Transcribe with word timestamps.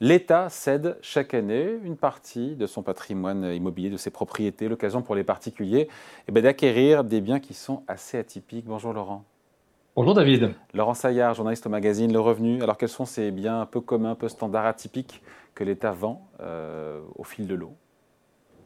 L'État 0.00 0.48
cède 0.48 0.96
chaque 1.02 1.34
année 1.34 1.76
une 1.82 1.96
partie 1.96 2.54
de 2.54 2.66
son 2.66 2.84
patrimoine 2.84 3.52
immobilier, 3.52 3.90
de 3.90 3.96
ses 3.96 4.10
propriétés, 4.10 4.68
l'occasion 4.68 5.02
pour 5.02 5.16
les 5.16 5.24
particuliers 5.24 5.88
eh 6.28 6.32
ben, 6.32 6.40
d'acquérir 6.40 7.02
des 7.02 7.20
biens 7.20 7.40
qui 7.40 7.52
sont 7.52 7.82
assez 7.88 8.16
atypiques. 8.16 8.66
Bonjour 8.66 8.92
Laurent. 8.92 9.24
Bonjour 9.96 10.14
David. 10.14 10.54
Laurent 10.72 10.94
Saillard, 10.94 11.34
journaliste 11.34 11.66
au 11.66 11.70
magazine 11.70 12.12
Le 12.12 12.20
Revenu. 12.20 12.62
Alors 12.62 12.76
quels 12.76 12.88
sont 12.88 13.06
ces 13.06 13.32
biens 13.32 13.60
un 13.60 13.66
peu 13.66 13.80
communs, 13.80 14.12
un 14.12 14.14
peu 14.14 14.28
standards, 14.28 14.66
atypiques 14.66 15.20
que 15.56 15.64
l'État 15.64 15.90
vend 15.90 16.28
euh, 16.38 17.00
au 17.16 17.24
fil 17.24 17.48
de 17.48 17.56
l'eau? 17.56 17.74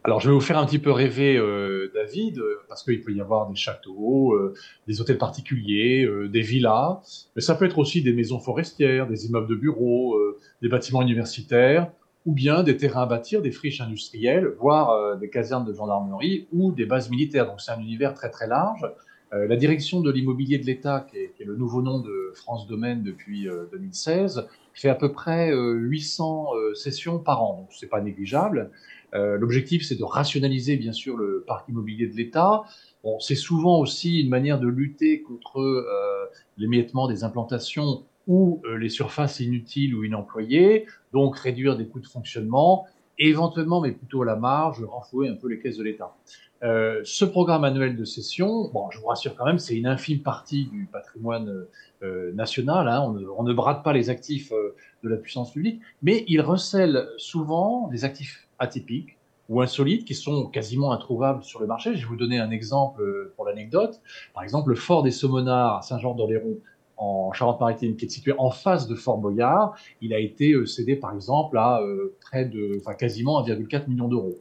Alors, 0.05 0.19
je 0.19 0.29
vais 0.29 0.35
vous 0.35 0.41
faire 0.41 0.59
un 0.59 0.67
petit 0.67 0.81
peu 0.81 0.91
rêver, 0.91 1.37
euh, 1.37 1.93
David, 1.95 2.39
euh, 2.39 2.57
parce 2.69 2.83
qu'il 2.83 3.01
peut 3.03 3.13
y 3.13 3.21
avoir 3.21 3.49
des 3.49 3.55
châteaux, 3.55 4.33
euh, 4.33 4.53
des 4.89 5.01
hôtels 5.01 5.19
particuliers, 5.19 6.09
des 6.29 6.41
villas, 6.41 7.29
mais 7.37 7.43
ça 7.43 7.55
peut 7.55 7.67
être 7.67 7.79
aussi 7.79 8.03
des 8.03 8.13
maisons 8.13 8.41
forestières, 8.41 9.07
des 9.07 9.27
immeubles 9.27 9.47
de 9.47 9.55
bureaux, 9.55 10.19
des 10.61 10.69
bâtiments 10.69 11.03
universitaires, 11.03 11.93
ou 12.27 12.33
bien 12.33 12.65
des 12.65 12.77
terrains 12.77 13.03
à 13.03 13.07
bâtir, 13.07 13.43
des 13.43 13.53
friches 13.53 13.81
industrielles, 13.81 14.49
voire 14.59 15.19
des 15.19 15.31
casernes 15.31 15.65
de 15.65 15.73
gendarmerie 15.73 16.47
ou 16.53 16.73
des 16.73 16.87
bases 16.87 17.11
militaires. 17.11 17.47
Donc, 17.47 17.61
c'est 17.61 17.73
un 17.73 17.81
univers 17.81 18.15
très 18.15 18.31
très 18.31 18.47
large. 18.47 18.85
la 19.33 19.57
direction 19.57 20.01
de 20.01 20.11
l'immobilier 20.11 20.59
de 20.59 20.67
l'État, 20.67 21.07
qui, 21.09 21.19
qui, 21.37 21.43
est 21.43 21.47
le 21.47 21.57
nouveau 21.57 21.83
nom 21.83 22.01
de 22.01 22.33
France 22.35 22.67
Domaine 22.67 23.03
depuis 23.03 23.47
2016, 23.73 24.47
fait 24.75 24.89
à 24.89 24.95
peu 24.95 25.13
près 25.13 25.53
800 25.53 26.49
sessions 26.75 27.19
par 27.19 27.43
an, 27.43 27.59
donc 27.59 27.69
c'est 27.73 27.89
pas 27.89 28.01
négligeable. 28.01 28.71
Euh, 29.15 29.37
l'objectif, 29.37 29.85
c'est 29.85 29.97
de 29.97 30.05
rationaliser, 30.05 30.77
bien 30.77 30.93
sûr, 30.93 31.17
le 31.17 31.45
parc 31.47 31.69
immobilier 31.69 32.07
de 32.07 32.17
l'État. 32.17 32.63
Bon, 33.05 33.19
c'est 33.21 33.35
souvent 33.35 33.79
aussi 33.79 34.21
une 34.21 34.29
manière 34.29 34.59
de 34.59 34.69
lutter 34.69 35.23
contre 35.23 35.61
euh, 35.61 36.27
l'émiettement 36.57 37.09
des 37.09 37.25
implantations 37.25 38.05
ou 38.27 38.63
euh, 38.65 38.77
les 38.77 38.89
surfaces 38.89 39.41
inutiles 39.41 39.95
ou 39.95 40.05
inemployées, 40.05 40.87
donc 41.13 41.37
réduire 41.37 41.77
des 41.77 41.87
coûts 41.87 42.01
de 42.01 42.07
fonctionnement, 42.07 42.87
éventuellement, 43.29 43.81
mais 43.81 43.93
plutôt 43.93 44.23
à 44.23 44.27
la 44.27 44.37
marge, 44.37 44.83
renflouer 44.85 45.29
un 45.29 45.35
peu 45.35 45.49
les 45.49 45.59
caisses 45.59 45.77
de 45.79 45.85
l'État. 45.85 46.15
Euh, 46.63 47.01
ce 47.05 47.25
programme 47.25 47.65
annuel 47.65 47.97
de 47.97 48.05
cession, 48.05 48.71
bon, 48.73 48.89
je 48.91 48.99
vous 48.99 49.07
rassure 49.07 49.35
quand 49.35 49.45
même, 49.45 49.59
c'est 49.59 49.77
une 49.77 49.87
infime 49.87 50.21
partie 50.21 50.67
du 50.67 50.87
patrimoine 50.91 51.67
euh, 52.03 52.33
national. 52.35 52.89
Hein, 52.89 53.03
on, 53.03 53.13
ne, 53.13 53.27
on, 53.27 53.55
brade 53.55 53.83
pas 53.83 53.93
les 53.93 54.11
actifs 54.11 54.53
euh, 54.53 54.77
de 55.03 55.09
la 55.09 55.17
puissance 55.17 55.53
publique, 55.53 55.81
mais 56.03 56.25
il 56.29 56.41
recèle 56.41 57.09
souvent 57.17 57.89
des 57.89 58.05
actifs 58.05 58.47
atypiques 58.61 59.19
ou 59.49 59.61
insolites 59.61 60.05
qui 60.05 60.15
sont 60.15 60.47
quasiment 60.47 60.93
introuvables 60.93 61.43
sur 61.43 61.61
le 61.61 61.67
marché. 61.67 61.97
Je 61.97 62.03
vais 62.03 62.09
vous 62.09 62.17
donner 62.17 62.39
un 62.39 62.53
exemple 62.53 63.03
pour 63.35 63.45
l'anecdote. 63.45 64.01
Par 64.33 64.45
exemple, 64.45 64.71
le 64.71 64.77
fort 64.77 65.03
des 65.03 65.11
Saumonards 65.11 65.79
à 65.79 65.83
Saint-Jean-d'Oléron 65.83 66.59
en 67.03 67.33
Charente-Maritime, 67.33 67.97
qui 67.97 68.07
est 68.07 68.09
situé 68.09 68.33
en 68.39 68.51
face 68.51 68.87
de 68.87 68.95
Fort 68.95 69.19
Boyard, 69.19 69.75
il 70.01 70.15
a 70.15 70.19
été 70.19 70.53
euh, 70.53 70.67
cédé 70.67 70.95
par 70.95 71.13
exemple 71.13 71.59
à 71.59 71.81
euh, 71.81 72.15
près 72.21 72.45
de, 72.45 72.79
enfin 72.81 72.95
quasiment 72.95 73.43
1,4 73.43 73.89
million 73.89 74.09
d'euros. 74.09 74.39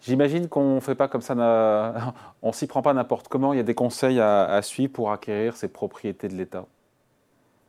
J'imagine 0.00 0.48
qu'on 0.48 0.76
ne 0.76 0.80
fait 0.80 0.96
pas 0.96 1.06
comme 1.06 1.20
ça, 1.20 2.14
on 2.42 2.52
s'y 2.52 2.66
prend 2.66 2.82
pas 2.82 2.92
n'importe 2.92 3.28
comment. 3.28 3.52
Il 3.52 3.56
y 3.56 3.60
a 3.60 3.64
des 3.64 3.74
conseils 3.74 4.18
à, 4.18 4.44
à 4.44 4.62
suivre 4.62 4.92
pour 4.92 5.12
acquérir 5.12 5.56
ces 5.56 5.68
propriétés 5.68 6.28
de 6.28 6.34
l'État. 6.34 6.66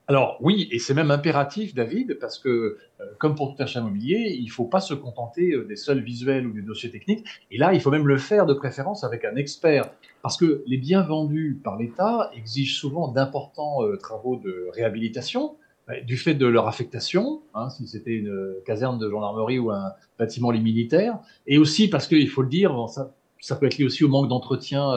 Alors 0.09 0.37
oui, 0.39 0.69
et 0.71 0.79
c'est 0.79 0.93
même 0.93 1.11
impératif, 1.11 1.75
David, 1.75 2.17
parce 2.19 2.39
que 2.39 2.49
euh, 2.49 3.05
comme 3.17 3.35
pour 3.35 3.55
tout 3.55 3.61
achat 3.61 3.81
immobilier, 3.81 4.37
il 4.39 4.45
ne 4.45 4.51
faut 4.51 4.65
pas 4.65 4.79
se 4.79 4.93
contenter 4.93 5.51
euh, 5.51 5.65
des 5.65 5.75
seuls 5.75 6.01
visuels 6.01 6.47
ou 6.47 6.53
des 6.53 6.61
dossiers 6.61 6.89
techniques. 6.89 7.25
Et 7.51 7.57
là, 7.57 7.73
il 7.73 7.81
faut 7.81 7.91
même 7.91 8.07
le 8.07 8.17
faire 8.17 8.45
de 8.45 8.53
préférence 8.53 9.03
avec 9.03 9.25
un 9.25 9.35
expert, 9.35 9.91
parce 10.21 10.37
que 10.37 10.63
les 10.65 10.77
biens 10.77 11.01
vendus 11.01 11.59
par 11.61 11.77
l'État 11.77 12.31
exigent 12.33 12.79
souvent 12.79 13.09
d'importants 13.09 13.83
euh, 13.83 13.97
travaux 13.97 14.37
de 14.37 14.69
réhabilitation 14.73 15.55
du 16.03 16.17
fait 16.17 16.33
de 16.33 16.45
leur 16.45 16.67
affectation, 16.67 17.41
hein, 17.53 17.69
si 17.69 17.87
c'était 17.87 18.11
une 18.11 18.55
caserne 18.65 18.99
de 18.99 19.09
gendarmerie 19.09 19.57
ou 19.57 19.71
un 19.71 19.93
bâtiment 20.19 20.51
militaire, 20.51 21.17
et 21.47 21.57
aussi 21.57 21.89
parce 21.89 22.07
qu'il 22.07 22.29
faut 22.29 22.41
le 22.41 22.49
dire, 22.49 22.89
ça, 22.89 23.13
ça, 23.39 23.55
peut 23.55 23.67
être 23.67 23.77
lié 23.77 23.85
aussi 23.85 24.03
au 24.03 24.09
manque 24.09 24.27
d'entretien 24.27 24.91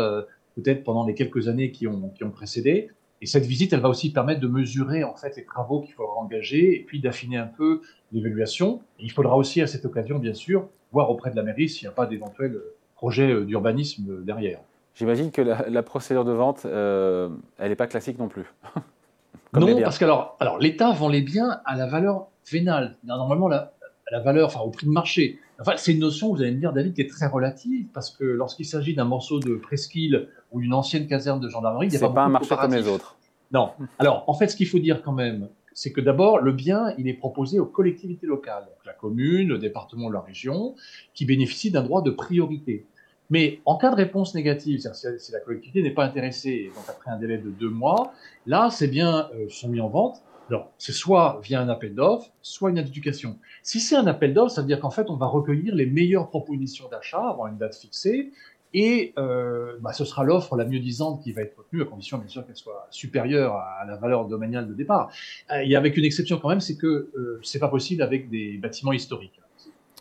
peut-être 0.60 0.84
pendant 0.84 1.06
les 1.06 1.14
quelques 1.14 1.48
années 1.48 1.70
qui 1.70 1.86
ont, 1.86 2.10
qui 2.10 2.24
ont 2.24 2.30
précédé. 2.30 2.90
Et 3.22 3.26
cette 3.26 3.44
visite, 3.44 3.72
elle 3.72 3.80
va 3.80 3.88
aussi 3.88 4.12
permettre 4.12 4.40
de 4.40 4.48
mesurer 4.48 5.04
en 5.04 5.14
fait 5.14 5.36
les 5.36 5.44
travaux 5.44 5.82
qu'il 5.82 5.92
faudra 5.92 6.14
engager 6.14 6.80
et 6.80 6.84
puis 6.84 7.00
d'affiner 7.00 7.36
un 7.36 7.46
peu 7.46 7.82
l'évaluation. 8.12 8.80
Il 8.98 9.12
faudra 9.12 9.36
aussi 9.36 9.60
à 9.60 9.66
cette 9.66 9.84
occasion, 9.84 10.18
bien 10.18 10.32
sûr, 10.32 10.68
voir 10.92 11.10
auprès 11.10 11.30
de 11.30 11.36
la 11.36 11.42
mairie 11.42 11.68
s'il 11.68 11.86
n'y 11.86 11.92
a 11.92 11.94
pas 11.94 12.06
d'éventuels 12.06 12.58
projets 12.94 13.30
euh, 13.30 13.44
d'urbanisme 13.44 14.24
derrière. 14.24 14.60
J'imagine 14.94 15.30
que 15.30 15.42
la, 15.42 15.82
procédure 15.82 16.24
de 16.24 16.32
vente, 16.32 16.62
euh, 16.66 17.28
elle 17.58 17.70
n'est 17.70 17.76
pas 17.76 17.86
classique 17.86 18.18
non 18.18 18.28
plus. 18.28 18.52
non, 19.54 19.80
parce 19.82 19.98
que 19.98 20.04
alors, 20.04 20.36
alors 20.40 20.58
l'État 20.58 20.90
vend 20.92 21.08
les 21.08 21.22
biens 21.22 21.60
à 21.64 21.76
la 21.76 21.86
valeur 21.86 22.26
vénale. 22.50 22.96
Normalement, 23.04 23.48
la, 23.48 23.72
la 24.10 24.20
valeur, 24.20 24.48
enfin 24.48 24.60
au 24.60 24.70
prix 24.70 24.86
de 24.86 24.92
marché. 24.92 25.38
Enfin, 25.60 25.72
c'est 25.76 25.92
une 25.92 26.00
notion, 26.00 26.34
vous 26.34 26.40
allez 26.40 26.52
me 26.52 26.58
dire, 26.58 26.72
David, 26.72 26.94
qui 26.94 27.02
est 27.02 27.10
très 27.10 27.26
relative, 27.26 27.86
parce 27.92 28.10
que 28.10 28.24
lorsqu'il 28.24 28.66
s'agit 28.66 28.94
d'un 28.94 29.04
morceau 29.04 29.40
de 29.40 29.56
presqu'île 29.56 30.28
ou 30.52 30.60
d'une 30.60 30.72
ancienne 30.72 31.06
caserne 31.06 31.40
de 31.40 31.48
gendarmerie, 31.48 31.88
il 31.88 31.90
n'y 31.90 31.96
a 31.96 32.00
pas, 32.00 32.08
pas 32.08 32.24
un 32.24 32.28
marché 32.28 32.54
comme 32.56 32.74
les 32.74 32.88
autres. 32.88 33.16
Non. 33.52 33.70
Alors, 33.98 34.24
en 34.26 34.34
fait, 34.34 34.48
ce 34.48 34.56
qu'il 34.56 34.66
faut 34.66 34.78
dire 34.78 35.02
quand 35.02 35.12
même, 35.12 35.48
c'est 35.72 35.92
que 35.92 36.00
d'abord, 36.00 36.40
le 36.40 36.52
bien, 36.52 36.94
il 36.98 37.08
est 37.08 37.14
proposé 37.14 37.60
aux 37.60 37.66
collectivités 37.66 38.26
locales, 38.26 38.64
donc 38.64 38.84
la 38.86 38.92
commune, 38.92 39.48
le 39.48 39.58
département 39.58 40.06
ou 40.06 40.10
la 40.10 40.20
région, 40.20 40.74
qui 41.14 41.24
bénéficient 41.26 41.70
d'un 41.70 41.82
droit 41.82 42.02
de 42.02 42.10
priorité. 42.10 42.86
Mais 43.30 43.60
en 43.64 43.76
cas 43.76 43.90
de 43.90 43.96
réponse 43.96 44.34
négative, 44.34 44.80
c'est-à-dire 44.80 45.20
si 45.20 45.30
la 45.30 45.38
collectivité 45.40 45.82
n'est 45.82 45.94
pas 45.94 46.04
intéressée, 46.04 46.72
donc 46.74 46.84
après 46.88 47.10
un 47.10 47.16
délai 47.16 47.38
de 47.38 47.50
deux 47.50 47.70
mois, 47.70 48.12
là, 48.46 48.70
ces 48.70 48.88
biens 48.88 49.28
euh, 49.34 49.48
sont 49.48 49.68
mis 49.68 49.80
en 49.80 49.88
vente 49.88 50.20
alors, 50.50 50.72
c'est 50.78 50.92
soit 50.92 51.40
via 51.44 51.60
un 51.60 51.68
appel 51.68 51.94
d'offres, 51.94 52.32
soit 52.42 52.70
une 52.70 52.78
adjudication. 52.78 53.38
Si 53.62 53.78
c'est 53.78 53.94
un 53.94 54.08
appel 54.08 54.34
d'offres, 54.34 54.52
ça 54.52 54.62
veut 54.62 54.66
dire 54.66 54.80
qu'en 54.80 54.90
fait, 54.90 55.08
on 55.08 55.14
va 55.14 55.26
recueillir 55.26 55.76
les 55.76 55.86
meilleures 55.86 56.28
propositions 56.28 56.88
d'achat 56.88 57.30
avant 57.30 57.46
une 57.46 57.56
date 57.56 57.76
fixée, 57.76 58.32
et 58.74 59.12
euh, 59.16 59.76
bah, 59.80 59.92
ce 59.92 60.04
sera 60.04 60.24
l'offre 60.24 60.56
la 60.56 60.64
mieux 60.64 60.80
disante 60.80 61.22
qui 61.22 61.32
va 61.32 61.42
être 61.42 61.56
retenue, 61.56 61.82
à 61.82 61.84
condition 61.84 62.18
bien 62.18 62.26
sûr 62.26 62.44
qu'elle 62.44 62.56
soit 62.56 62.88
supérieure 62.90 63.54
à 63.54 63.84
la 63.86 63.96
valeur 63.96 64.26
domaniale 64.26 64.68
de 64.68 64.74
départ. 64.74 65.12
Euh, 65.52 65.62
et 65.64 65.76
avec 65.76 65.96
une 65.96 66.04
exception 66.04 66.38
quand 66.38 66.48
même, 66.48 66.60
c'est 66.60 66.76
que 66.76 67.10
euh, 67.16 67.40
c'est 67.44 67.60
pas 67.60 67.68
possible 67.68 68.02
avec 68.02 68.28
des 68.28 68.58
bâtiments 68.58 68.92
historiques. 68.92 69.40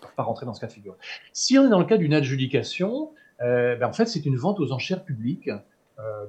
On 0.02 0.06
ne 0.06 0.10
peut 0.10 0.16
pas 0.16 0.24
rentrer 0.24 0.48
dans 0.48 0.56
ce 0.56 0.62
cas 0.62 0.68
de 0.68 0.72
figure. 0.72 0.96
Si 1.32 1.60
on 1.60 1.68
est 1.68 1.70
dans 1.70 1.80
le 1.80 1.86
cas 1.86 1.98
d'une 1.98 2.14
adjudication, 2.14 3.12
euh, 3.42 3.76
ben, 3.76 3.88
en 3.88 3.94
fait, 3.94 4.08
c'est 4.08 4.26
une 4.26 4.36
vente 4.36 4.60
aux 4.60 4.72
enchères 4.72 5.04
publiques, 5.04 5.50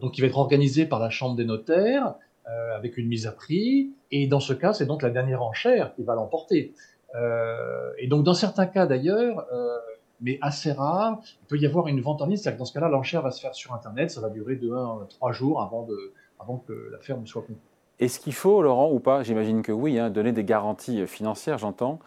donc 0.00 0.14
qui 0.14 0.20
va 0.20 0.26
être 0.26 0.38
organisée 0.38 0.84
par 0.84 0.98
la 0.98 1.10
Chambre 1.10 1.37
des 1.37 1.44
notaires, 1.44 2.16
euh, 2.50 2.77
avec 2.77 2.97
une 2.97 3.06
mise 3.06 3.27
à 3.27 3.33
prix. 3.33 3.93
Et 4.11 4.27
dans 4.27 4.41
ce 4.41 4.53
cas, 4.53 4.72
c'est 4.72 4.87
donc 4.87 5.03
la 5.03 5.11
dernière 5.11 5.43
enchère 5.43 5.94
qui 5.94 6.03
va 6.03 6.15
l'emporter. 6.15 6.72
Euh, 7.15 7.93
et 7.99 8.09
donc, 8.09 8.25
dans 8.25 8.34
certains 8.34 8.66
cas 8.66 8.87
d'ailleurs, 8.87 9.47
euh, 9.53 9.77
mais 10.21 10.38
assez 10.41 10.72
rare, 10.72 11.21
il 11.43 11.47
peut 11.47 11.59
y 11.59 11.66
avoir 11.66 11.87
une 11.87 12.00
vente 12.00 12.22
en 12.22 12.27
ligne. 12.27 12.37
C'est-à-dire 12.37 12.56
que 12.56 12.61
dans 12.61 12.65
ce 12.65 12.72
cas-là, 12.72 12.88
l'enchère 12.88 13.22
va 13.22 13.31
se 13.31 13.41
faire 13.41 13.55
sur 13.55 13.72
Internet. 13.75 14.11
Ça 14.11 14.20
va 14.20 14.31
durer 14.31 14.56
de 14.56 14.70
1 14.70 14.75
à 14.75 15.06
3 15.08 15.32
jours 15.32 15.62
avant, 15.62 15.85
de, 15.85 16.12
avant 16.41 16.56
que 16.67 16.88
la 16.91 16.99
ferme 16.99 17.26
soit 17.26 17.43
complète. 17.43 17.58
Est-ce 18.00 18.19
qu'il 18.19 18.32
faut, 18.32 18.62
Laurent, 18.62 18.91
ou 18.91 18.99
pas, 18.99 19.23
j'imagine 19.23 19.62
que 19.62 19.73
oui, 19.73 19.99
hein, 19.99 20.11
donner 20.11 20.32
des 20.32 20.44
garanties 20.44 21.06
financières, 21.06 21.58
j'entends, 21.58 21.99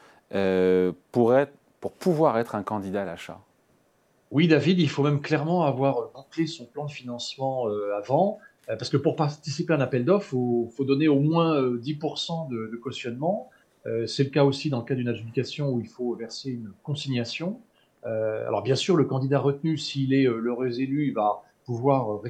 pour, 1.11 1.35
être, 1.35 1.53
pour 1.79 1.91
pouvoir 1.91 2.39
être 2.39 2.55
un 2.55 2.63
candidat 2.63 3.03
à 3.03 3.05
l'achat? 3.05 3.39
Oui, 4.31 4.47
David, 4.47 4.79
il 4.79 4.89
faut 4.89 5.03
même 5.03 5.21
clairement 5.21 5.63
avoir 5.63 6.09
bouclé 6.15 6.47
son 6.47 6.65
plan 6.65 6.85
de 6.85 6.91
financement 6.91 7.67
avant. 7.95 8.39
Euh, 8.69 8.75
parce 8.77 8.89
que 8.89 8.97
pour 8.97 9.15
participer 9.15 9.73
à 9.73 9.77
un 9.77 9.81
appel 9.81 10.05
d'offres, 10.05 10.33
il 10.33 10.71
faut, 10.71 10.85
donner 10.85 11.07
au 11.07 11.19
moins 11.19 11.61
10% 11.61 12.53
euh, 12.53 12.71
de, 12.71 12.77
cautionnement. 12.77 13.49
Euh, 13.85 14.07
c'est 14.07 14.23
le 14.23 14.29
cas 14.29 14.45
aussi 14.45 14.69
dans 14.69 14.79
le 14.79 14.85
cas 14.85 14.95
d'une 14.95 15.09
adjudication 15.09 15.69
où 15.69 15.79
il 15.79 15.87
faut 15.87 16.15
verser 16.15 16.51
une 16.51 16.71
consignation. 16.83 17.59
alors 18.03 18.63
bien 18.63 18.75
sûr, 18.75 18.95
le 18.95 19.05
candidat 19.05 19.39
retenu, 19.39 19.77
s'il 19.77 20.13
est 20.13 20.23
l'heureux 20.23 20.79
élu, 20.79 21.07
il 21.07 21.13
va 21.13 21.41
pouvoir 21.65 22.21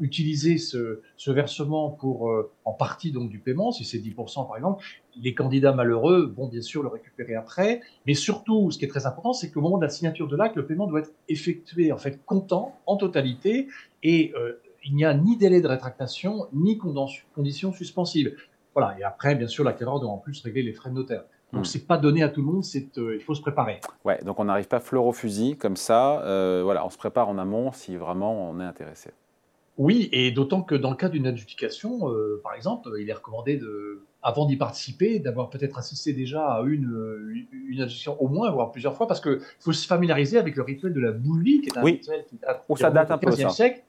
utiliser 0.00 0.56
ce, 0.56 1.00
versement 1.26 1.90
pour 1.90 2.32
en 2.64 2.72
partie 2.72 3.12
donc 3.12 3.28
du 3.28 3.38
paiement, 3.38 3.70
si 3.70 3.84
c'est 3.84 3.98
10% 3.98 4.46
par 4.46 4.56
exemple. 4.56 4.82
Les 5.20 5.34
candidats 5.34 5.72
malheureux 5.72 6.32
vont 6.34 6.48
bien 6.48 6.62
sûr 6.62 6.82
le 6.82 6.88
récupérer 6.88 7.34
après, 7.34 7.82
mais 8.06 8.14
surtout, 8.14 8.70
ce 8.70 8.78
qui 8.78 8.86
est 8.86 8.88
très 8.88 9.04
important, 9.04 9.34
c'est 9.34 9.50
qu'au 9.50 9.60
moment 9.60 9.76
de 9.76 9.84
la 9.84 9.90
signature 9.90 10.28
de 10.28 10.36
l'acte, 10.36 10.56
le 10.56 10.64
paiement 10.64 10.86
doit 10.86 11.00
être 11.00 11.12
effectué 11.28 11.92
en 11.92 11.98
fait 11.98 12.24
comptant 12.24 12.78
en 12.86 12.96
totalité 12.96 13.68
et 14.02 14.32
il 14.84 14.94
n'y 14.94 15.04
a 15.04 15.14
ni 15.14 15.36
délai 15.36 15.60
de 15.60 15.68
rétractation, 15.68 16.46
ni 16.52 16.78
conditions 16.78 17.72
suspensives. 17.72 18.34
voilà. 18.74 18.98
Et 18.98 19.02
après, 19.02 19.34
bien 19.34 19.48
sûr, 19.48 19.64
l'acquéreur 19.64 20.00
doit 20.00 20.10
en 20.10 20.18
plus 20.18 20.40
régler 20.42 20.62
les 20.62 20.72
frais 20.72 20.90
de 20.90 20.94
notaire. 20.94 21.24
Donc, 21.52 21.64
ce 21.64 21.70
hmm. 21.70 21.80
c'est 21.80 21.86
pas 21.86 21.96
donné 21.96 22.22
à 22.22 22.28
tout 22.28 22.42
le 22.42 22.46
monde, 22.46 22.62
euh, 22.98 23.16
il 23.16 23.22
faut 23.22 23.34
se 23.34 23.40
préparer. 23.40 23.80
Ouais, 24.04 24.18
donc 24.22 24.38
on 24.38 24.44
n'arrive 24.44 24.68
pas 24.68 24.80
fleur 24.80 25.06
au 25.06 25.12
fusil 25.12 25.56
comme 25.56 25.76
ça. 25.76 26.22
Euh, 26.22 26.60
voilà, 26.62 26.84
on 26.84 26.90
se 26.90 26.98
prépare 26.98 27.28
en 27.28 27.38
amont 27.38 27.72
si 27.72 27.96
vraiment 27.96 28.50
on 28.50 28.60
est 28.60 28.64
intéressé. 28.64 29.10
Oui, 29.78 30.08
et 30.12 30.30
d'autant 30.32 30.62
que 30.62 30.74
dans 30.74 30.90
le 30.90 30.96
cas 30.96 31.08
d'une 31.08 31.26
adjudication, 31.26 32.10
euh, 32.10 32.40
par 32.42 32.54
exemple, 32.54 32.90
il 32.98 33.08
est 33.08 33.12
recommandé 33.12 33.56
de, 33.56 34.04
avant 34.22 34.44
d'y 34.44 34.56
participer, 34.56 35.20
d'avoir 35.20 35.48
peut-être 35.50 35.78
assisté 35.78 36.12
déjà 36.12 36.44
à 36.44 36.62
une, 36.62 37.46
une 37.52 37.80
adjudication 37.80 38.20
au 38.20 38.28
moins, 38.28 38.50
voire 38.50 38.72
plusieurs 38.72 38.96
fois, 38.96 39.06
parce 39.06 39.20
qu'il 39.20 39.38
faut 39.60 39.72
se 39.72 39.86
familiariser 39.86 40.36
avec 40.36 40.56
le 40.56 40.64
rituel 40.64 40.92
de 40.92 41.00
la 41.00 41.12
boulie, 41.12 41.60
qui 41.60 41.68
est 41.68 41.78
un 41.78 41.82
rituel 41.82 42.24
qui 42.28 42.36
date, 42.36 42.64
Où 42.68 42.76
ça 42.76 42.90
date 42.90 43.10
un 43.12 43.18
peu, 43.18 43.30
ça. 43.30 43.48
siècle, 43.50 43.84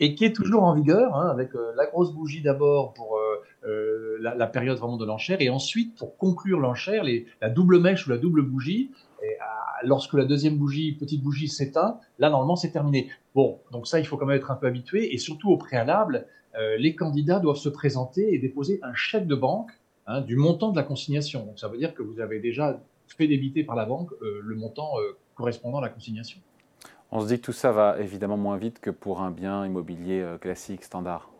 et 0.00 0.14
qui 0.14 0.24
est 0.24 0.32
toujours 0.32 0.62
en 0.62 0.74
vigueur, 0.74 1.16
hein, 1.16 1.28
avec 1.28 1.50
la 1.76 1.86
grosse 1.86 2.12
bougie 2.12 2.42
d'abord 2.42 2.92
pour 2.94 3.18
euh, 3.64 4.16
la, 4.20 4.46
période 4.46 4.78
vraiment 4.78 4.96
de 4.96 5.04
l'enchère, 5.04 5.40
et 5.40 5.50
ensuite, 5.50 5.96
pour 5.96 6.16
conclure 6.16 6.60
l'enchère, 6.60 7.04
la 7.40 7.48
double 7.48 7.80
mèche 7.80 8.06
ou 8.06 8.10
la 8.10 8.18
double 8.18 8.42
bougie, 8.42 8.90
et, 9.22 9.36
lorsque 9.82 10.14
la 10.14 10.24
deuxième 10.24 10.56
bougie, 10.56 10.92
petite 10.92 11.22
bougie 11.22 11.48
s'éteint, 11.48 11.98
là, 12.18 12.30
normalement, 12.30 12.56
c'est 12.56 12.70
terminé. 12.70 13.10
Bon, 13.34 13.60
donc 13.72 13.86
ça, 13.86 13.98
il 13.98 14.06
faut 14.06 14.16
quand 14.16 14.26
même 14.26 14.36
être 14.36 14.50
un 14.50 14.56
peu 14.56 14.66
habitué, 14.66 15.12
et 15.12 15.18
surtout 15.18 15.50
au 15.50 15.56
préalable, 15.56 16.26
euh, 16.56 16.76
les 16.78 16.94
candidats 16.94 17.40
doivent 17.40 17.56
se 17.56 17.68
présenter 17.68 18.32
et 18.32 18.38
déposer 18.38 18.80
un 18.82 18.94
chèque 18.94 19.26
de 19.26 19.34
banque 19.34 19.70
hein, 20.06 20.20
du 20.20 20.36
montant 20.36 20.70
de 20.70 20.76
la 20.76 20.84
consignation. 20.84 21.44
Donc 21.44 21.58
ça 21.58 21.68
veut 21.68 21.78
dire 21.78 21.94
que 21.94 22.02
vous 22.02 22.20
avez 22.20 22.40
déjà 22.40 22.80
fait 23.08 23.26
débiter 23.26 23.64
par 23.64 23.76
la 23.76 23.86
banque 23.86 24.10
euh, 24.22 24.40
le 24.42 24.54
montant 24.54 24.92
correspondant 25.34 25.78
à 25.78 25.82
la 25.82 25.88
consignation. 25.88 26.40
On 27.10 27.20
se 27.20 27.26
dit 27.28 27.40
que 27.40 27.44
tout 27.44 27.52
ça 27.52 27.72
va 27.72 27.98
évidemment 28.00 28.36
moins 28.36 28.56
vite 28.56 28.80
que 28.80 28.90
pour 28.90 29.20
un 29.20 29.30
bien 29.30 29.64
immobilier 29.64 30.24
classique, 30.40 30.84
standard. 30.84 31.30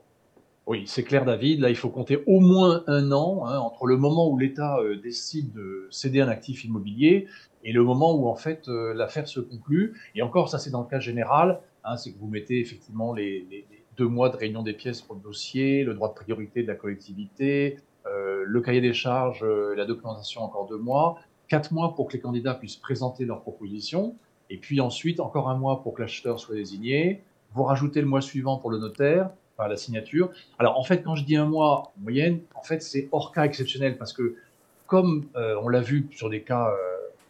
Oui, 0.69 0.83
c'est 0.87 1.03
clair, 1.03 1.25
David. 1.25 1.61
Là, 1.61 1.71
il 1.71 1.77
faut 1.77 1.89
compter 1.89 2.23
au 2.27 2.41
moins 2.41 2.85
un 2.89 3.11
an 3.11 3.47
hein, 3.47 3.59
entre 3.59 3.87
le 3.87 3.97
moment 3.97 4.29
où 4.29 4.37
l'État 4.37 4.77
euh, 4.81 5.01
décide 5.01 5.51
de 5.55 5.89
céder 5.91 6.21
un 6.21 6.29
actif 6.29 6.63
immobilier 6.63 7.27
et 7.65 7.73
le 7.73 7.83
moment 7.83 8.15
où 8.15 8.29
en 8.29 8.35
fait 8.35 8.69
euh, 8.69 8.93
l'affaire 8.93 9.27
se 9.27 9.41
conclut. 9.41 9.99
Et 10.15 10.21
encore, 10.21 10.51
ça 10.51 10.59
c'est 10.59 10.69
dans 10.69 10.83
le 10.83 10.87
cas 10.87 11.01
général. 11.01 11.61
Hein, 11.85 11.97
c'est 11.97 12.13
que 12.13 12.19
vous 12.19 12.27
mettez 12.29 12.61
effectivement 12.61 13.15
les, 13.15 13.65
deux 13.97 14.09
mois 14.09 14.29
de 14.29 14.37
réunion 14.37 14.63
des 14.63 14.75
pièces 14.75 15.01
pour 15.01 15.15
le 15.15 15.23
dossier, 15.23 15.85
le 15.85 15.95
droit 15.95 16.11
de 16.11 16.15
priorité 16.15 16.63
de 16.63 16.69
la 16.69 16.75
collectivité, 16.75 17.79
euh, 18.05 18.45
le 18.47 18.61
cahier 18.61 18.83
des 18.83 18.93
charges, 18.93 19.43
la 19.43 19.87
documentation 19.87 20.43
encore 20.43 20.67
deux 20.67 20.77
mois, 20.77 21.19
quatre 21.49 21.73
mois 21.73 21.95
pour 21.95 22.09
que 22.09 22.13
les 22.13 22.21
candidats 22.21 22.55
puissent 22.55 22.77
présenter 22.77 23.25
leurs 23.25 23.41
propositions, 23.41 24.17
et 24.51 24.59
puis 24.59 24.81
ensuite 24.81 25.21
encore 25.21 25.49
un 25.49 25.57
mois 25.57 25.83
pour 25.83 25.95
que 25.95 26.03
l'acheteur 26.03 26.41
soit 26.41 26.55
désigné. 26.55 27.23
Vous 27.55 27.65
rajoutez 27.65 28.01
le 28.01 28.07
mois 28.07 28.21
suivant 28.21 28.59
pour 28.59 28.71
le 28.71 28.79
notaire 28.79 29.31
la 29.67 29.77
signature. 29.77 30.31
Alors 30.59 30.79
en 30.79 30.85
fait, 30.85 31.03
quand 31.03 31.17
je 31.17 31.25
dis 31.25 31.35
un 31.35 31.47
mois 31.47 31.93
en 31.97 32.01
moyenne, 32.01 32.41
en 32.55 32.63
fait 32.63 32.81
c'est 32.83 33.09
hors 33.11 33.33
cas 33.33 33.45
exceptionnel 33.45 33.99
parce 33.99 34.13
que 34.13 34.37
comme 34.87 35.27
euh, 35.35 35.57
on 35.63 35.69
l'a 35.69 35.81
vu 35.81 36.09
sur 36.13 36.31
des 36.31 36.43
cas 36.43 36.69
euh, 36.69 36.75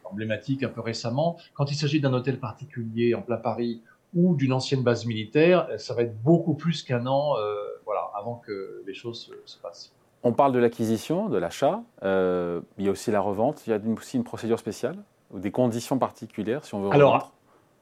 emblématiques 0.04 0.62
un 0.62 0.68
peu 0.68 0.82
récemment, 0.82 1.38
quand 1.54 1.70
il 1.70 1.74
s'agit 1.74 2.00
d'un 2.00 2.12
hôtel 2.12 2.38
particulier 2.38 3.14
en 3.14 3.22
plein 3.22 3.38
Paris 3.38 3.80
ou 4.14 4.34
d'une 4.34 4.52
ancienne 4.52 4.82
base 4.82 5.06
militaire, 5.06 5.68
euh, 5.70 5.78
ça 5.78 5.94
va 5.94 6.02
être 6.02 6.20
beaucoup 6.22 6.54
plus 6.54 6.82
qu'un 6.82 7.06
an 7.06 7.34
voilà, 7.84 8.10
avant 8.14 8.36
que 8.36 8.82
les 8.86 8.92
choses 8.92 9.32
se, 9.46 9.56
passent. 9.58 9.94
On 10.22 10.34
parle 10.34 10.52
de 10.52 10.58
l'acquisition, 10.58 11.30
de 11.30 11.38
l'achat, 11.38 11.82
il 12.02 12.84
y 12.84 12.88
a 12.88 12.90
aussi 12.90 13.10
la 13.10 13.20
revente, 13.20 13.66
il 13.66 13.70
y 13.70 13.72
a 13.72 13.78
aussi 13.96 14.18
une 14.18 14.24
procédure 14.24 14.58
spéciale? 14.58 14.96
Ou 15.30 15.38
des 15.38 15.50
conditions 15.50 15.98
particulières 15.98 16.64
si 16.64 16.74
on 16.74 16.82
veut 16.82 16.90
Alors, 16.92 17.32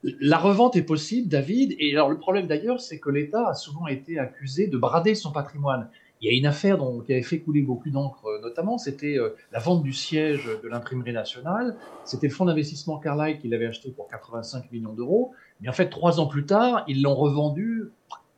la 0.03 0.37
revente 0.37 0.75
est 0.75 0.83
possible, 0.83 1.27
David. 1.27 1.75
Et 1.79 1.93
alors 1.93 2.09
le 2.09 2.17
problème 2.17 2.47
d'ailleurs, 2.47 2.79
c'est 2.79 2.99
que 2.99 3.09
l'État 3.09 3.49
a 3.49 3.53
souvent 3.53 3.87
été 3.87 4.19
accusé 4.19 4.67
de 4.67 4.77
brader 4.77 5.15
son 5.15 5.31
patrimoine. 5.31 5.89
Il 6.21 6.31
y 6.31 6.33
a 6.33 6.37
une 6.37 6.47
affaire 6.47 6.79
dont, 6.79 7.01
qui 7.01 7.13
avait 7.13 7.21
fait 7.21 7.39
couler 7.39 7.61
beaucoup 7.61 7.91
d'encre, 7.91 8.25
euh, 8.25 8.41
notamment, 8.41 8.79
c'était 8.79 9.19
euh, 9.19 9.35
la 9.51 9.59
vente 9.59 9.83
du 9.83 9.93
siège 9.93 10.49
de 10.63 10.67
l'imprimerie 10.67 11.13
nationale. 11.13 11.77
C'était 12.05 12.27
le 12.27 12.33
fonds 12.33 12.45
d'investissement 12.45 12.97
Carlyle 12.97 13.37
qui 13.37 13.47
l'avait 13.47 13.67
acheté 13.67 13.91
pour 13.91 14.07
85 14.07 14.71
millions 14.71 14.93
d'euros. 14.93 15.33
Mais 15.61 15.69
en 15.69 15.73
fait, 15.73 15.89
trois 15.89 16.19
ans 16.19 16.25
plus 16.25 16.45
tard, 16.45 16.83
ils 16.87 17.03
l'ont 17.03 17.13
revendu 17.13 17.91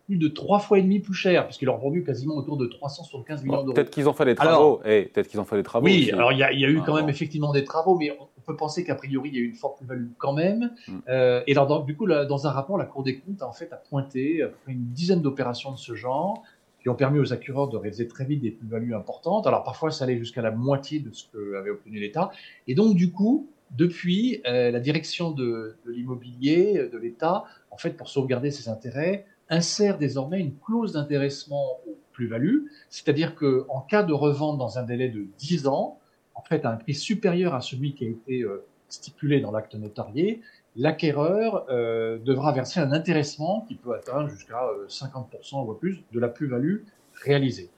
plus 0.08 0.18
de 0.18 0.28
trois 0.28 0.60
fois 0.60 0.80
et 0.80 0.82
demi 0.82 1.00
plus 1.00 1.14
cher, 1.14 1.46
puisqu'ils 1.46 1.66
l'ont 1.66 1.78
vendu 1.78 2.04
quasiment 2.04 2.36
autour 2.36 2.58
de 2.58 2.66
375 2.66 3.44
millions 3.44 3.62
d'euros. 3.62 3.74
Peut-être 3.74 3.92
qu'ils 3.92 4.10
ont 4.10 4.14
fait 4.14 4.26
les 4.26 4.36
travaux. 4.36 4.82
Eh, 4.84 5.04
peut-être 5.04 5.28
qu'ils 5.28 5.40
ont 5.40 5.46
fait 5.46 5.56
les 5.56 5.64
travaux. 5.64 5.86
Oui, 5.86 6.10
alors 6.12 6.34
il 6.34 6.40
y, 6.40 6.44
a, 6.44 6.52
eu 6.52 6.82
quand 6.86 6.96
même 6.96 7.10
effectivement 7.10 7.54
des 7.54 7.64
travaux, 7.64 7.96
mais 7.96 8.18
peut 8.50 8.56
penser 8.56 8.84
qu'a 8.84 8.96
priori 8.96 9.30
il 9.30 9.36
y 9.36 9.38
a 9.38 9.42
eu 9.42 9.48
une 9.48 9.56
forte 9.56 9.78
plus-value 9.78 10.08
quand 10.18 10.34
même. 10.34 10.72
Mm. 10.88 10.98
Euh, 11.08 11.44
et 11.46 11.52
alors 11.54 11.84
du 11.86 11.96
coup, 11.96 12.08
dans 12.08 12.48
un 12.48 12.52
rapport, 12.52 12.78
la 12.78 12.86
Cour 12.86 13.04
des 13.04 13.20
comptes 13.20 13.42
a 13.42 13.48
en 13.48 13.54
fait 13.54 13.72
a 13.72 13.78
pointé 13.78 14.44
une 14.68 14.86
dizaine 14.88 15.22
d'opérations 15.22 15.72
de 15.72 15.78
ce 15.78 15.94
genre 15.96 16.44
qui 16.82 16.90
ont 16.90 16.96
permis 16.96 17.20
aux 17.20 17.34
acquéreurs 17.34 17.68
de 17.68 17.78
réaliser 17.78 18.08
très 18.08 18.26
vite 18.26 18.42
des 18.42 18.52
plus-values 18.52 18.96
importantes. 18.96 19.46
Alors 19.48 19.64
parfois, 19.64 19.92
ça 19.92 20.06
allait 20.06 20.18
jusqu'à 20.18 20.42
la 20.42 20.52
moitié 20.52 21.00
de 21.00 21.12
ce 21.12 21.26
qu'avait 21.32 21.70
obtenu 21.70 22.00
l'État. 22.00 22.32
Et 22.68 22.74
donc 22.74 22.96
du 22.96 23.12
coup, 23.12 23.50
depuis, 23.78 24.42
euh, 24.48 24.72
la 24.72 24.80
direction 24.80 25.32
de, 25.32 25.76
de 25.86 25.92
l'immobilier 25.92 26.90
de 26.92 26.98
l'État, 26.98 27.44
en 27.70 27.78
fait, 27.78 27.92
pour 27.92 28.10
sauvegarder 28.10 28.50
ses 28.50 28.70
intérêts, 28.70 29.26
insère 29.50 29.98
désormais 29.98 30.40
une 30.40 30.56
clause 30.56 30.94
d'intéressement 30.94 31.80
aux 31.88 31.98
plus-values, 32.14 32.72
c'est-à-dire 32.90 33.36
qu'en 33.36 33.82
cas 33.82 34.04
de 34.04 34.14
revente 34.14 34.58
dans 34.58 34.80
un 34.80 34.84
délai 34.84 35.10
de 35.10 35.28
10 35.38 35.68
ans, 35.68 35.99
en 36.40 36.48
fait 36.48 36.66
à 36.66 36.72
un 36.72 36.78
prix 36.78 36.96
supérieur 36.96 37.54
à 37.54 37.62
celui 37.62 37.94
qui 37.94 38.06
a 38.06 38.10
été 38.10 38.42
euh, 38.42 38.66
stipulé 38.88 39.42
dans 39.42 39.52
l'acte 39.52 39.76
notarié, 39.76 40.42
l'acquéreur 40.76 41.66
euh, 41.70 42.18
devra 42.20 42.52
verser 42.54 42.80
un 42.80 42.92
intéressement 42.92 43.66
qui 43.68 43.76
peut 43.76 43.94
atteindre 43.94 44.30
jusqu'à 44.30 44.62
50% 44.88 45.68
ou 45.68 45.74
plus 45.74 46.04
de 46.12 46.20
la 46.20 46.30
plus-value 46.30 46.84
réalisée. 47.24 47.70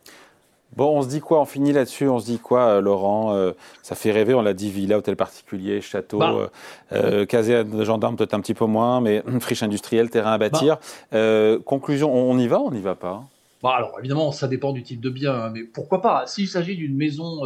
Bon, 0.76 0.98
on 0.98 1.02
se 1.02 1.10
dit 1.10 1.20
quoi? 1.20 1.42
On 1.42 1.46
finit 1.46 1.74
là-dessus. 1.74 2.08
On 2.08 2.20
se 2.20 2.26
dit 2.26 2.40
quoi, 2.40 2.68
euh, 2.68 2.82
Laurent 2.82 3.36
euh, 3.36 3.52
Ça 3.82 3.96
fait 3.96 4.12
rêver. 4.12 4.34
On 4.34 4.42
l'a 4.42 4.54
dit 4.54 4.72
villa, 4.72 4.98
hôtel 4.98 5.16
particulier, 5.16 5.82
château, 5.82 6.20
bah. 6.20 6.50
euh, 6.94 7.26
caserne 7.26 7.70
de 7.70 7.84
gendarmes, 7.84 8.16
peut-être 8.16 8.34
un 8.34 8.40
petit 8.40 8.54
peu 8.54 8.66
moins, 8.66 9.02
mais 9.02 9.22
friche 9.42 9.64
industrielle, 9.64 10.10
terrain 10.10 10.34
à 10.34 10.38
bâtir. 10.38 10.80
Bah. 11.12 11.58
conclusion 11.66 12.14
on 12.14 12.38
y 12.38 12.48
va 12.48 12.60
On 12.60 12.72
n'y 12.72 12.82
va 12.82 12.96
pas? 12.96 13.24
Bah, 13.62 13.74
alors 13.76 13.96
évidemment, 14.00 14.32
ça 14.32 14.48
dépend 14.48 14.72
du 14.72 14.82
type 14.82 15.02
de 15.02 15.10
bien, 15.10 15.34
hein, 15.34 15.52
mais 15.54 15.64
pourquoi 15.64 16.02
pas? 16.02 16.26
S'il 16.26 16.48
s'agit 16.48 16.76
d'une 16.76 16.96
maison, 16.96 17.42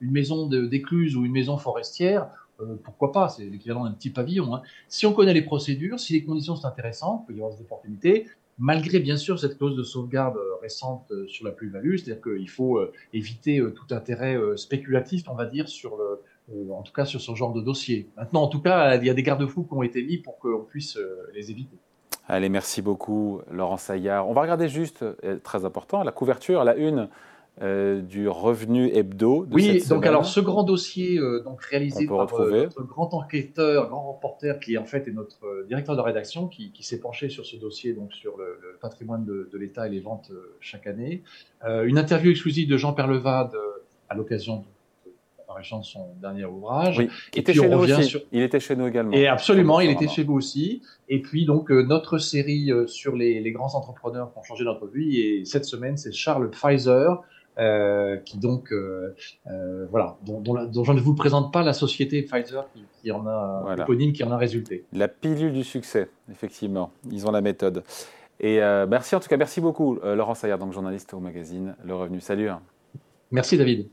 une 0.00 0.10
maison 0.10 0.46
d'écluse 0.46 1.16
ou 1.16 1.24
une 1.24 1.32
maison 1.32 1.56
forestière, 1.58 2.28
pourquoi 2.84 3.12
pas 3.12 3.28
C'est 3.28 3.44
l'équivalent 3.44 3.84
d'un 3.84 3.92
petit 3.92 4.10
pavillon. 4.10 4.54
Hein. 4.54 4.62
Si 4.88 5.04
on 5.06 5.12
connaît 5.12 5.34
les 5.34 5.42
procédures, 5.42 6.00
si 6.00 6.14
les 6.14 6.24
conditions 6.24 6.56
sont 6.56 6.66
intéressantes, 6.66 7.24
il 7.24 7.26
peut 7.26 7.32
y 7.34 7.42
avoir 7.42 7.54
des 7.54 7.60
opportunités 7.60 8.26
malgré 8.58 9.00
bien 9.00 9.16
sûr 9.16 9.38
cette 9.38 9.58
clause 9.58 9.76
de 9.76 9.82
sauvegarde 9.82 10.36
euh, 10.36 10.56
récente 10.62 11.10
euh, 11.10 11.26
sur 11.26 11.44
la 11.44 11.52
plus-value, 11.52 11.96
c'est-à-dire 11.96 12.22
qu'il 12.22 12.48
faut 12.48 12.78
euh, 12.78 12.92
éviter 13.12 13.62
tout 13.74 13.94
intérêt 13.94 14.38
spéculatif, 14.56 15.28
on 15.28 15.34
va 15.34 15.46
dire, 15.46 15.66
en 16.70 16.82
tout 16.82 16.92
cas 16.92 17.04
sur 17.04 17.20
ce 17.20 17.34
genre 17.34 17.52
de 17.52 17.60
dossier. 17.60 18.08
Maintenant, 18.16 18.42
en 18.42 18.48
tout 18.48 18.60
cas, 18.60 18.96
il 18.96 19.06
y 19.06 19.10
a 19.10 19.14
des 19.14 19.22
garde-fous 19.22 19.64
qui 19.64 19.74
ont 19.74 19.82
été 19.82 20.02
mis 20.02 20.18
pour 20.18 20.38
qu'on 20.38 20.64
puisse 20.64 20.98
les 21.34 21.50
éviter. 21.50 21.76
Allez, 22.28 22.48
merci 22.48 22.82
beaucoup, 22.82 23.40
Laurent 23.50 23.76
Saillard. 23.76 24.28
On 24.28 24.32
va 24.32 24.42
regarder 24.42 24.68
juste, 24.68 25.04
très 25.42 25.64
important, 25.64 26.02
la 26.02 26.12
couverture, 26.12 26.64
la 26.64 26.76
une 26.76 27.08
euh, 27.62 28.02
du 28.02 28.28
revenu 28.28 28.90
hebdo. 28.92 29.46
De 29.46 29.54
oui, 29.54 29.82
donc 29.88 30.04
alors 30.04 30.26
ce 30.26 30.40
grand 30.40 30.62
dossier 30.62 31.18
euh, 31.18 31.42
donc 31.42 31.62
réalisé 31.62 32.06
par 32.06 32.38
euh, 32.38 32.64
notre 32.64 32.82
grand 32.82 33.14
enquêteur, 33.14 33.88
grand 33.88 34.12
reporter 34.12 34.60
qui 34.60 34.76
en 34.76 34.84
fait 34.84 35.08
est 35.08 35.12
notre 35.12 35.64
directeur 35.66 35.96
de 35.96 36.02
rédaction 36.02 36.48
qui, 36.48 36.70
s'est 36.80 37.00
penché 37.00 37.30
sur 37.30 37.46
ce 37.46 37.56
dossier 37.56 37.94
donc 37.94 38.12
sur 38.12 38.36
le, 38.36 38.76
patrimoine 38.82 39.24
de, 39.24 39.48
l'État 39.56 39.86
et 39.86 39.90
les 39.90 40.00
ventes 40.00 40.30
chaque 40.60 40.86
année. 40.86 41.22
une 41.64 41.96
interview 41.96 42.30
exclusive 42.30 42.68
de 42.68 42.76
Jean 42.76 42.92
Perlevade 42.92 43.56
à 44.10 44.14
l'occasion 44.14 44.58
de 44.58 44.64
de 45.78 45.84
son 45.84 46.08
dernier 46.20 46.44
ouvrage. 46.44 46.98
Oui, 46.98 47.08
et 47.34 47.38
était 47.38 47.54
chez 47.54 47.66
nous 47.66 47.78
aussi. 47.78 48.18
Il 48.30 48.42
était 48.42 48.60
chez 48.60 48.76
nous 48.76 48.86
également. 48.88 49.12
Et 49.12 49.26
absolument, 49.26 49.80
il 49.80 49.90
était 49.90 50.08
chez 50.08 50.22
vous 50.22 50.34
aussi. 50.34 50.82
Et 51.08 51.22
puis 51.22 51.46
donc 51.46 51.70
notre 51.70 52.18
série 52.18 52.70
sur 52.86 53.16
les, 53.16 53.40
les, 53.40 53.52
grands 53.52 53.74
entrepreneurs 53.74 54.30
qui 54.30 54.38
ont 54.38 54.42
changé 54.42 54.64
notre 54.64 54.86
vie. 54.86 55.18
Et 55.18 55.46
cette 55.46 55.64
semaine, 55.64 55.96
c'est 55.96 56.12
Charles 56.12 56.50
Pfizer, 56.50 57.22
euh, 57.58 58.18
qui 58.18 58.38
donc, 58.38 58.70
euh, 58.70 59.14
euh, 59.46 59.86
voilà, 59.90 60.18
dont, 60.26 60.40
dont, 60.40 60.84
je 60.84 60.92
ne 60.92 61.00
vous 61.00 61.14
présente 61.14 61.52
pas 61.52 61.62
la 61.62 61.72
société 61.72 62.22
Pfizer 62.22 62.68
qui, 63.02 63.10
en 63.10 63.26
a, 63.26 63.60
voilà. 63.62 63.86
qui 64.12 64.24
en 64.24 64.30
a 64.30 64.36
résulté. 64.36 64.84
La 64.92 65.08
pilule 65.08 65.52
du 65.52 65.64
succès, 65.64 66.10
effectivement. 66.30 66.90
Ils 67.10 67.26
ont 67.26 67.30
la 67.30 67.40
méthode. 67.40 67.82
Et 68.40 68.58
merci 68.88 69.16
en 69.16 69.20
tout 69.20 69.28
cas, 69.28 69.38
merci 69.38 69.62
beaucoup 69.62 69.98
Laurent 70.04 70.34
Sayer, 70.34 70.58
donc 70.58 70.74
journaliste 70.74 71.14
au 71.14 71.20
magazine 71.20 71.74
Le 71.82 71.94
Revenu. 71.94 72.20
Salut. 72.20 72.50
Hein. 72.50 72.60
Merci 73.30 73.56
David. 73.56 73.88